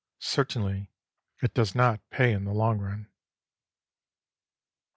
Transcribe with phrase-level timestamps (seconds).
[0.17, 0.89] Certainly,
[1.43, 3.07] it does not pay in the long run.